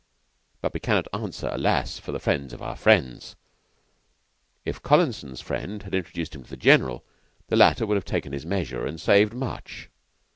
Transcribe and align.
But 0.61 0.73
we 0.73 0.79
cannot 0.79 1.07
answer, 1.13 1.47
alas! 1.51 1.99
for 1.99 2.11
the 2.11 2.17
friends 2.19 2.53
of 2.53 2.61
our 2.63 2.75
friends. 2.75 3.35
If 4.65 4.81
Collinson's 4.81 5.41
friend 5.41 5.83
had 5.83 5.93
introduced 5.93 6.33
him 6.33 6.41
to 6.43 6.49
the 6.49 6.57
General, 6.57 7.05
the 7.49 7.55
latter 7.55 7.85
would 7.85 7.97
have 7.97 8.03
taken 8.05 8.33
his 8.33 8.43
measure 8.43 8.87
and 8.87 8.99
saved 8.99 9.35
much. 9.35 9.91